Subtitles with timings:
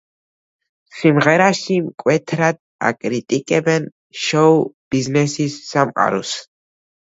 [1.01, 2.59] სიმღერაში მკვეთრად
[2.91, 3.87] აკრიტიკებენ
[4.25, 6.37] შოუ-ბიზნესის სამყაროს.